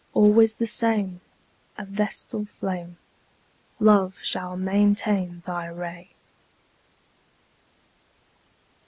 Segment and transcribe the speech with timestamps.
[0.15, 1.21] Always the same,
[1.77, 2.97] a vestal flame,
[3.79, 6.09] Love shall maintain thy ray.